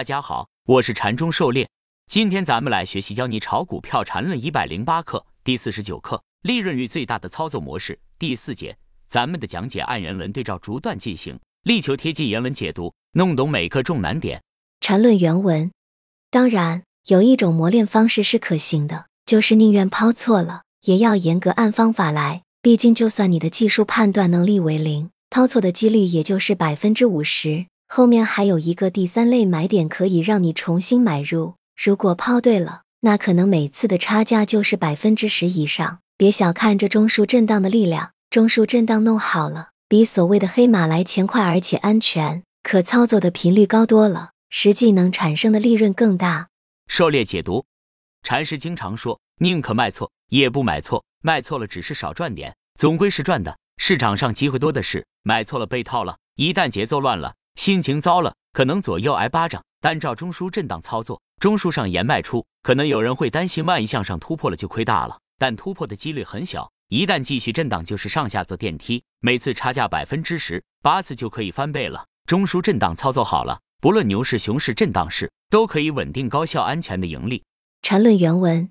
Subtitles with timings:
[0.00, 1.68] 大家好，我是禅中狩猎。
[2.06, 8.74] 今天咱们来学习教你炒股票禅论一百零八课第四十九课，利润率最大的操作模式第四节。
[9.06, 14.42] 咱们的讲解按原文对照逐段进行，力求贴近原文解读，弄懂每个重难点。
[14.80, 15.70] 禅论原文。
[16.30, 22.40] 当然，有一种磨练方式是可行的，就是宁愿抛错了，也要严格按方法来。
[22.62, 27.66] 毕竟，就算你的技术判断能力为零，抛错的几率也就是百分之五十。
[27.92, 35.98] 后面还有一个第三类买点可以让你重新买入，如果抛对了，那可能每次的差价就是百分之十以上。
[36.16, 46.46] 别小看这中枢震荡的力量，中枢震荡弄好了，比所谓的黑马来钱快，而且安全，可操作的频率高多了，实际能产生的利润更大。
[46.86, 47.64] 狩猎解读，
[48.22, 53.58] 禅师经常说，宁可卖错，也不买错，卖错了只是少赚点，总归是赚的。
[53.78, 57.34] 市场上机会多的是，买错了被套了，一旦节奏乱了。
[57.54, 59.62] 心情糟了，可能左右挨巴掌。
[59.82, 65.18] 但照中枢震荡操作，中枢上沿卖出，可能有人会担心，万一向上突破了就亏大了。
[65.38, 72.04] 但突破的几率很小，一旦继续震荡，就是上下坐电梯，每次差价百分之十，八次就可以翻倍了。
[72.26, 77.42] 中枢震荡操作好了，不论牛市、熊市、震荡市，都可以稳定、高效、安全的盈利。
[77.80, 78.70] 缠论原文：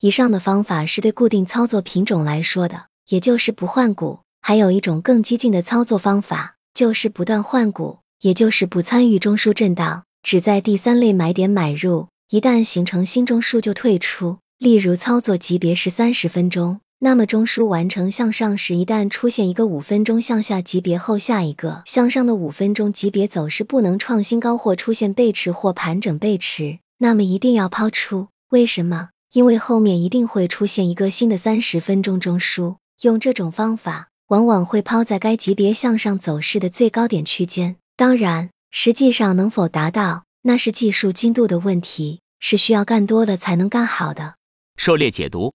[0.00, 4.20] 以上的方法是对固定操作品种来说的，也就是不换股。
[4.42, 8.00] 还有一种更激进的操作方法，就是不断换股。
[8.20, 14.36] 也就是不参与中枢震荡，只在第三类买点买入，一旦形成新中枢就退出。
[14.58, 28.28] 例如操作级别是三十分钟，那么中枢完成向上时，一旦出现一个五分钟向下级别后，下一个向上的五分钟级别走势不能创新高或出现背驰或盘整背驰，那么一定要抛出。
[28.50, 29.08] 为什么？
[29.32, 32.76] 因为后面一定会出现一个新的三十分钟中枢。
[33.00, 37.76] 用这种方法，往往会抛在该级别向上走势的最高点区间。
[37.96, 44.36] 当然，实际上能否达到，那是技术精度的问题，是需要干多了才能干好的。
[44.76, 45.52] 狩猎解读：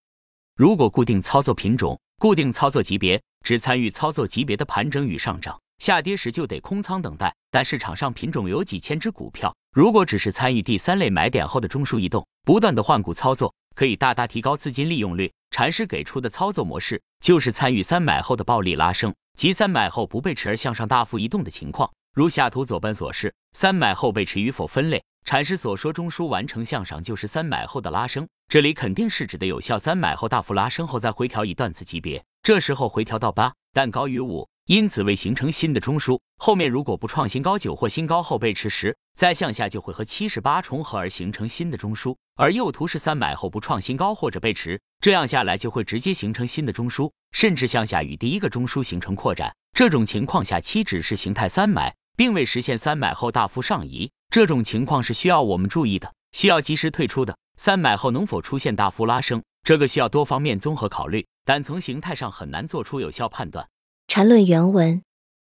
[0.56, 7.34] 如果固定操作品种、固定操作级别，只参与操作级别的盘整与上涨，下跌时就得空仓等待。
[7.50, 15.32] 但市场上品种有几千只股票，如果只是参与第三类买点后的中枢移动，不断的换股操作，可以大大提高资金利用率。
[15.52, 21.90] 禅师给出的操作模式就是参与三买后的暴力拉升，即三买后不背驰而向上大幅移动的情况。
[22.16, 25.04] 如下图左边所示，三买后背驰与否分类。
[25.26, 36.18] 禅师所说中枢完成向上就是三买后的拉升，这里肯定是指的有效三买后大幅拉升后再回调一段子级别，这时候回调到八，但高于五，因此未形成新的中枢。
[36.38, 42.16] 后面如果不创新高九或新高后背驰时，再向下就会和七十八重合而形成新的中枢。
[42.38, 49.54] 而右图是三买后不创新高或者背驰，这样下来就会直接形成新的中枢，甚至向下与第一个中枢形成扩展。
[49.74, 51.94] 这种情况下期指是形态三买。
[52.16, 57.38] 并未实现三买后大幅上移，这种情况是需要我们注意的，需要及时退出的。
[57.58, 63.68] 三买后能否出现大幅拉升，这个需要多方面综合考虑，但从形态上很难做出有效判断。
[64.08, 65.02] 缠论原文，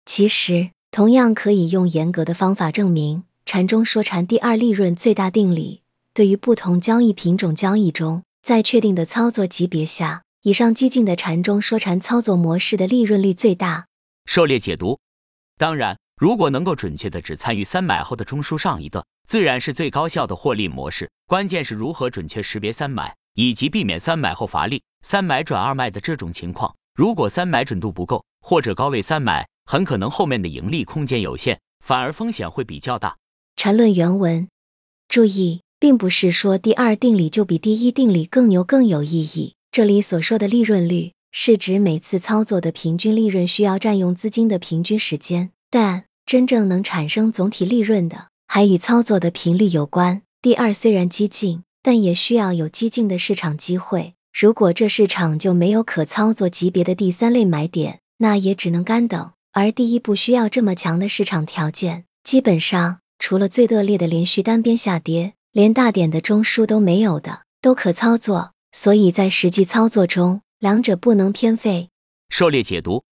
[0.06, 3.24] 其实同样可以用严格的方法证明。
[3.44, 5.82] 禅中说禅第二利润最大定理，
[6.12, 13.86] 对于不同交易品种交易中，在确定的操作级别下，以上激进的禅中说禅操作模式的利润率最大。
[14.26, 14.98] 狩猎解读，
[15.56, 15.98] 当然。
[16.18, 21.08] 如果能够准确的只参与三买后的中枢上一段，自然是最高效的获利模式。
[21.28, 26.74] 关键是如何准确识别三买，以及避免三买后乏力、三买转二卖的这种情况。
[26.96, 33.16] 如果三买准度不够，或者高位三买，很可能后面的盈利空间有限，反而风险会比较大。
[33.54, 34.48] 缠论原文，
[35.06, 39.54] 注意，并不是说第二定理就比第一定理更牛更有意义。
[39.70, 46.07] 这里所说的利润率，是指每次操作的平均利润需要占用资金的平均时间，但。
[46.28, 50.20] 真正能产生总体利润的，还与操作的频率有关。
[50.42, 54.12] 第二，虽然激进，但也需要有激进的市场机会。
[54.38, 59.32] 如果这市场就没有可操作级别的第三类买点，那也只能干等。
[59.52, 68.52] 而第一不需要这么强的市场条件，基本上除了最恶劣的连续单边下跌，连大点的中枢都没有的，都可操作。
[68.72, 71.88] 所以在实际操作中，两者不能偏废。
[72.28, 73.02] 狩猎解读，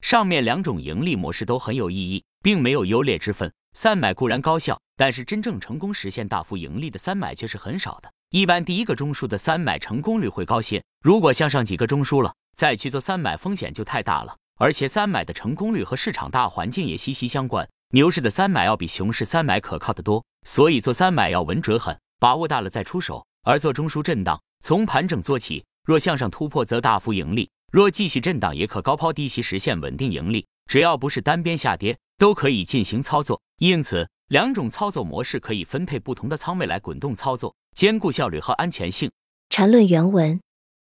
[0.00, 2.24] 上面两种盈利模式都很有意义。
[2.46, 8.08] 并没有优劣之分，三买固然高效，但是真正成功实现大幅盈利的三买却是很少的。
[8.30, 14.36] 一般第一个中枢的三买成功率会高些，如果向上几个中枢了，再去做三买风险就太大了。
[14.60, 23.26] 而且三买的成功率和市场大环境也息息相关，牛市的三买要比熊市三买可靠的多，所以做三买要稳准狠，把握大了再出手。
[23.42, 30.46] 而做中枢震荡，从盘整做起，若向上突破则大幅盈利，若继续震荡也可高抛低吸实现稳定盈利。
[30.70, 31.96] 只要不是单边下跌。
[32.18, 33.40] 都可以进行操作。
[33.58, 39.10] 因此，两种操作模式可以分配不同的仓位来滚动操作，兼顾效率和安全性。
[39.48, 40.40] 缠论原文：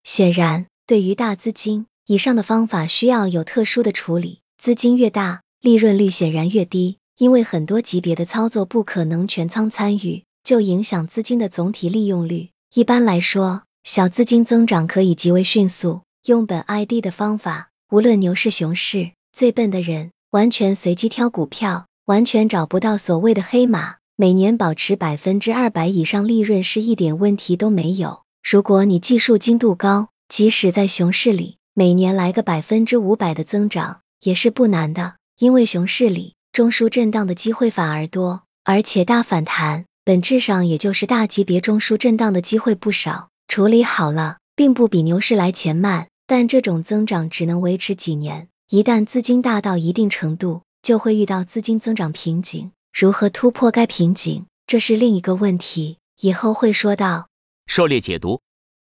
[0.04, 4.42] 显然，对于大资金，以上的方法需要有特殊的处理。
[4.58, 12.50] 资金越大，利润率显然越低，因为很多级别的操作不可能全仓参与，就影响资金的总体利用率。
[12.74, 16.02] 一般来说，小资金增长可以极为迅速。
[16.26, 23.96] 用本 ID 的方法，无论牛市熊市，最笨的人完全随机挑股票，完全找不到所谓的黑马。
[24.16, 28.22] 每年保持百分之二百以上利润是一点问题都没有。
[28.48, 35.16] 如果你技术精度高，即使在熊市里，每年来个百分之五百的增长也是不难的。
[35.40, 43.30] 因为熊市里中枢震荡的机会反而多，而且大反弹本质上也就是大级别中枢震荡的机会不少。
[43.48, 46.08] 处理好了，并不比牛市来钱慢。
[46.28, 52.72] 但这种增长只能维持几年，一旦资金大到一定程度，就会遇到资金增长瓶颈。
[52.94, 57.30] 如何突破该瓶颈，这是另一个问题，以后会说到。
[57.66, 58.40] 狩猎解读：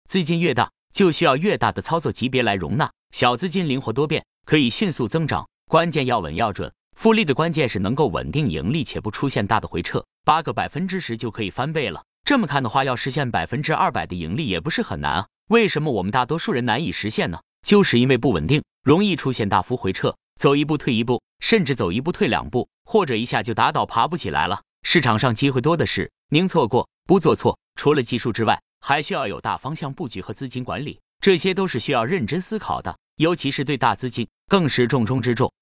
[0.09, 2.91] 资金越大，就需要越大的操作级别来容纳。
[3.11, 6.73] 小资金灵活多变，可以迅速增长，关键要稳要准。
[6.97, 12.03] 复利的关键是能够稳定盈利且不出现大的回撤，八个百分之十就可以翻倍了。
[12.25, 15.27] 这么看的话，要实现百分之二百的盈利也不是很难啊。
[15.49, 17.41] 为什么我们大多数人难以实现呢？
[17.67, 24.63] 就是因为不稳定，容易出现大幅回撤，走一步退一步，甚至走一步退两步，或者一下就打倒爬不起来了。
[24.85, 27.59] 市场上机会多的是，您错过不做错。
[27.75, 35.53] 除了技术之外，还需要有大方向布局和资金管理，这些都是需要认真思考的，尤其是对大资金更是重中之重。